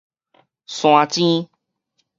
[0.65, 1.47] 山精